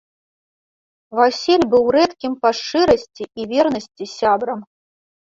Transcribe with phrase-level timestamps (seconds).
[1.19, 4.69] Васіль быў рэдкім па шчырасці і вернасці сябрам.